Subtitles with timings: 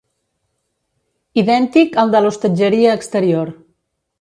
[1.41, 3.57] Idèntic al de l'hostatgeria exterior.